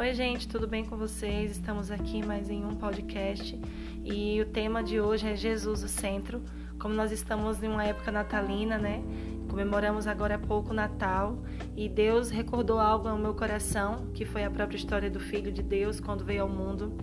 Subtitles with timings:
[0.00, 1.50] Oi, gente, tudo bem com vocês?
[1.50, 3.60] Estamos aqui mais em um podcast
[4.02, 6.42] e o tema de hoje é Jesus, o centro.
[6.78, 9.02] Como nós estamos em uma época natalina, né?
[9.46, 11.42] Comemoramos agora há pouco o Natal
[11.76, 15.62] e Deus recordou algo no meu coração, que foi a própria história do Filho de
[15.62, 16.96] Deus quando veio ao mundo.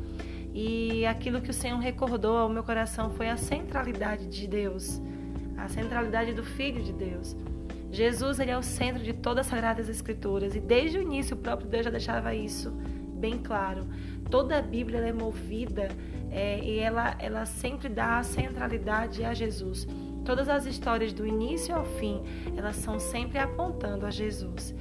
[0.52, 5.00] E aquilo que o Senhor recordou ao meu coração foi a centralidade de Deus,
[5.56, 7.36] a centralidade do Filho de Deus.
[7.92, 11.40] Jesus ele é o centro de todas as Sagradas Escrituras e desde o início o
[11.40, 12.72] próprio Deus já deixava isso
[13.18, 13.88] bem claro.
[14.30, 15.90] Toda a Bíblia é movida
[16.30, 19.88] é, e ela, ela sempre dá a centralidade a Jesus.
[20.24, 22.22] Todas as histórias do início ao fim,
[22.56, 24.76] elas são sempre apontando a Jesus.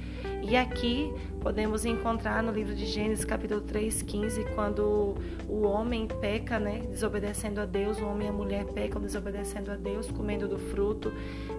[0.49, 5.13] E aqui podemos encontrar no livro de Gênesis, capítulo 3, 15, quando
[5.45, 9.75] o homem peca, né, desobedecendo a Deus, o homem e a mulher pecam desobedecendo a
[9.75, 11.11] Deus, comendo do fruto.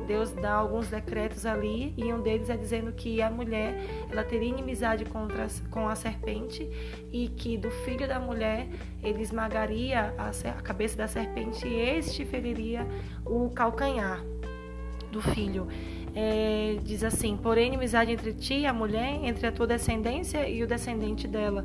[0.06, 3.78] Deus dá alguns decretos ali e um deles é dizendo que a mulher
[4.10, 6.66] ela teria inimizade contra, com a serpente
[7.12, 8.68] e que do filho da mulher
[9.02, 12.86] ele esmagaria a, a cabeça da serpente e este feriria
[13.26, 14.24] o calcanhar
[15.12, 15.68] do filho
[16.14, 20.62] é, diz assim: porém, inimizade entre ti e a mulher, entre a tua descendência e
[20.62, 21.64] o descendente dela.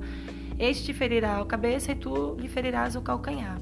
[0.59, 3.59] Este te ferirá a cabeça e tu lhe ferirás o calcanhar.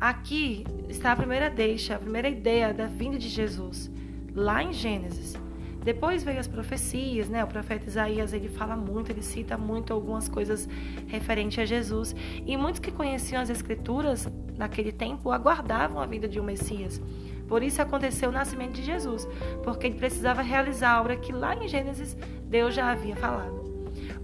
[0.00, 3.90] Aqui está a primeira deixa, a primeira ideia da vinda de Jesus,
[4.34, 5.36] lá em Gênesis.
[5.84, 7.42] Depois veio as profecias, né?
[7.42, 10.68] O profeta Isaías ele fala muito, ele cita muito algumas coisas
[11.08, 12.14] referentes a Jesus.
[12.46, 17.00] E muitos que conheciam as Escrituras naquele tempo aguardavam a vinda de um Messias.
[17.46, 19.28] Por isso aconteceu o nascimento de Jesus,
[19.62, 22.16] porque ele precisava realizar a obra que lá em Gênesis
[22.48, 23.62] Deus já havia falado.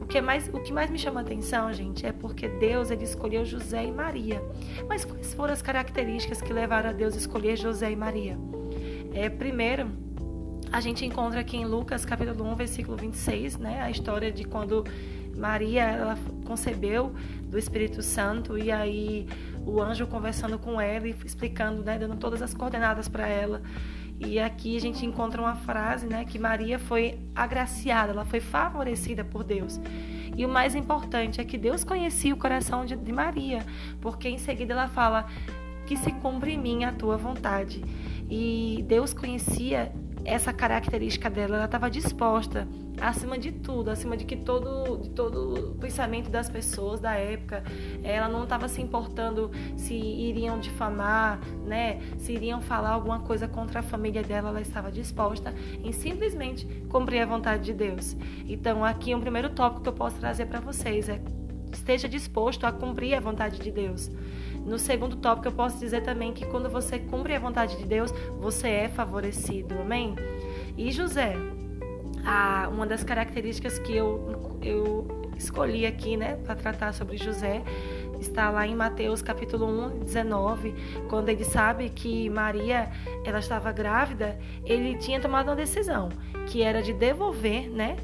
[0.01, 3.05] O que mais, o que mais me chama a atenção, gente, é porque Deus ele
[3.05, 4.43] escolheu José e Maria.
[4.89, 8.39] Mas quais foram as características que levaram a Deus a escolher José e Maria?
[9.13, 9.91] É, primeiro,
[10.71, 14.85] a gente encontra aqui em Lucas capítulo 1, versículo 26, né, a história de quando
[15.39, 19.27] Maria ela concebeu do Espírito Santo e aí
[19.65, 23.63] o anjo conversando com ela e explicando, né, dando todas as coordenadas para ela.
[24.21, 29.25] E aqui a gente encontra uma frase, né, que Maria foi agraciada, ela foi favorecida
[29.25, 29.81] por Deus.
[30.37, 33.65] E o mais importante é que Deus conhecia o coração de, de Maria,
[34.01, 35.27] porque em seguida ela fala
[35.87, 37.83] que se cumpre em mim a tua vontade.
[38.29, 39.93] E Deus conhecia
[40.25, 42.69] essa característica dela, ela estava disposta,
[43.01, 47.63] acima de tudo, acima de que todo, de todo o pensamento das pessoas da época,
[48.03, 53.81] ela não estava se importando se iriam difamar, né, se iriam falar alguma coisa contra
[53.81, 58.17] a família dela, ela estava disposta em simplesmente cumprir a vontade de Deus.
[58.47, 61.21] Então, aqui um primeiro tópico que eu posso trazer para vocês é
[61.73, 64.11] esteja disposto a cumprir a vontade de Deus.
[64.65, 68.13] No segundo tópico, eu posso dizer também que quando você cumpre a vontade de Deus,
[68.39, 69.75] você é favorecido.
[69.81, 70.15] Amém?
[70.77, 71.37] E José,
[72.29, 77.63] a, uma das características que eu, eu escolhi aqui, né, para tratar sobre José,
[78.21, 80.75] está lá em Mateus capítulo 1, 19,
[81.09, 82.91] quando ele sabe que Maria
[83.25, 86.11] ela estava grávida, ele tinha tomado uma decisão,
[86.47, 87.97] que era de devolver, né,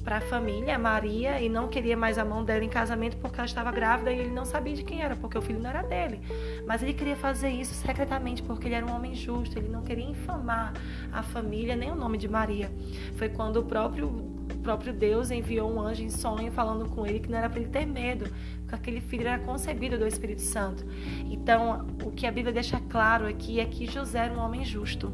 [0.00, 3.46] para a família, Maria, e não queria mais a mão dela em casamento porque ela
[3.46, 6.20] estava grávida e ele não sabia de quem era, porque o filho não era dele.
[6.66, 10.04] Mas ele queria fazer isso secretamente porque ele era um homem justo, ele não queria
[10.04, 10.72] infamar
[11.12, 12.70] a família nem o nome de Maria.
[13.16, 17.20] Foi quando o próprio, o próprio Deus enviou um anjo em sonho falando com ele
[17.20, 18.30] que não era para ele ter medo,
[18.60, 20.84] porque aquele filho era concebido do Espírito Santo.
[21.30, 25.12] Então, o que a Bíblia deixa claro aqui é que José era um homem justo.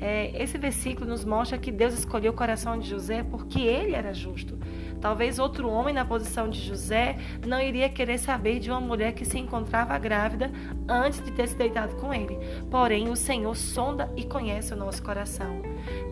[0.00, 4.14] É, esse versículo nos mostra que Deus escolheu o coração de José porque ele era
[4.14, 4.58] justo.
[5.00, 7.16] Talvez outro homem na posição de José
[7.46, 10.50] não iria querer saber de uma mulher que se encontrava grávida
[10.88, 12.38] antes de ter se deitado com ele.
[12.70, 15.62] Porém, o Senhor sonda e conhece o nosso coração.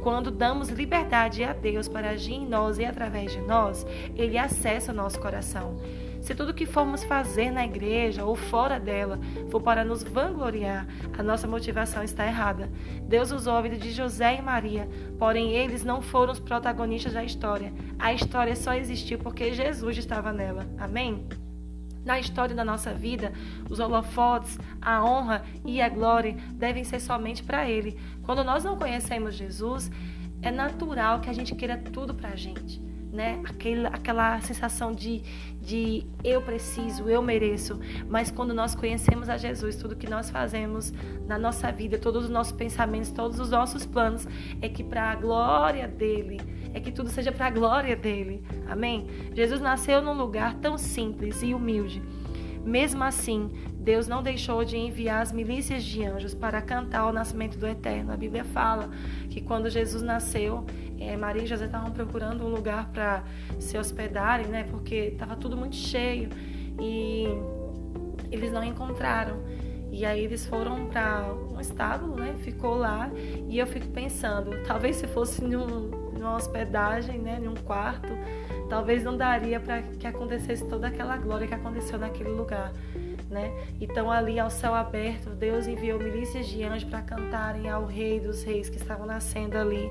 [0.02, 4.92] Quando damos liberdade a Deus para agir em nós e através de nós, ele acessa
[4.92, 5.76] o nosso coração.
[6.26, 9.16] Se tudo que formos fazer na igreja ou fora dela
[9.48, 10.84] for para nos vangloriar,
[11.16, 12.69] a nossa motivação está errada.
[13.04, 14.88] Deus usou a vida de José e Maria,
[15.20, 17.73] porém eles não foram os protagonistas da história.
[17.96, 20.67] A história só existiu porque Jesus estava nela.
[20.78, 21.25] Amém?
[22.05, 23.32] Na história da nossa vida,
[23.70, 27.96] os holofotes, a honra e a glória devem ser somente para Ele.
[28.25, 29.93] Quando nós não conhecemos Jesus,
[30.43, 33.41] é natural que a gente queira tudo para a gente né?
[33.44, 35.23] Aquela, aquela sensação de,
[35.61, 37.79] de eu preciso, eu mereço.
[38.08, 40.93] Mas quando nós conhecemos a Jesus, tudo que nós fazemos
[41.26, 44.26] na nossa vida, todos os nossos pensamentos, todos os nossos planos,
[44.61, 46.41] é que para a glória dele,
[46.75, 48.43] é que tudo seja para a glória dele.
[48.69, 49.06] Amém?
[49.35, 52.02] Jesus nasceu num lugar tão simples e humilde.
[52.64, 53.49] Mesmo assim,
[53.87, 58.12] Deus não deixou de enviar as milícias de anjos para cantar o nascimento do Eterno.
[58.12, 58.91] A Bíblia fala
[59.31, 60.67] que quando Jesus nasceu,
[60.98, 63.25] é, Maria e José estavam procurando um lugar para
[63.58, 64.64] se hospedarem, né?
[64.70, 66.28] Porque estava tudo muito cheio
[66.81, 67.26] e
[68.31, 69.37] eles não encontraram.
[69.90, 72.34] E aí eles foram para um estábulo, né?
[72.38, 73.10] Ficou lá
[73.48, 77.38] e eu fico pensando, talvez se fosse num, numa hospedagem, né?
[77.38, 78.08] Num quarto,
[78.69, 82.72] talvez não daria para que acontecesse toda aquela glória que aconteceu naquele lugar.
[83.28, 83.52] Né?
[83.81, 88.44] Então ali ao céu aberto, Deus enviou milícias de anjos para cantarem ao Rei dos
[88.44, 89.90] Reis que estavam nascendo ali.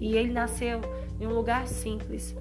[0.00, 0.80] E ele nasceu
[1.18, 2.36] em um lugar simples.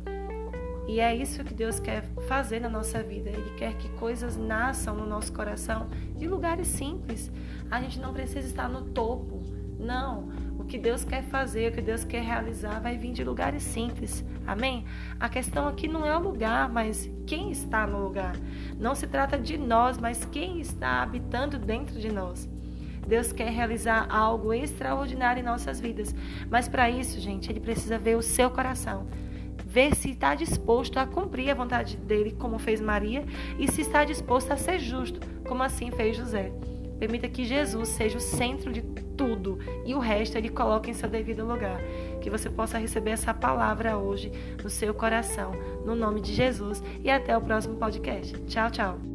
[0.88, 3.30] E é isso que Deus quer fazer na nossa vida.
[3.30, 7.32] Ele quer que coisas nasçam no nosso coração de lugares simples.
[7.70, 9.40] A gente não precisa estar no topo.
[9.78, 10.30] Não.
[10.60, 14.26] O que Deus quer fazer, o que Deus quer realizar, vai vir de lugares simples.
[14.46, 14.84] Amém?
[15.18, 18.36] A questão aqui não é o lugar, mas quem está no lugar.
[18.78, 22.48] Não se trata de nós, mas quem está habitando dentro de nós.
[23.08, 26.14] Deus quer realizar algo extraordinário em nossas vidas.
[26.50, 29.08] Mas para isso, gente, Ele precisa ver o seu coração.
[29.66, 33.24] Ver se está disposto a cumprir a vontade dele, como fez Maria,
[33.58, 36.52] e se está disposto a ser justo, como assim fez José.
[37.00, 38.82] Permita que Jesus seja o centro de
[39.30, 41.80] tudo e o resto ele coloca em seu devido lugar.
[42.22, 44.32] Que você possa receber essa palavra hoje
[44.64, 45.52] no seu coração,
[45.86, 46.84] no nome de Jesus.
[47.04, 48.34] E até o próximo podcast.
[48.46, 49.09] Tchau, tchau.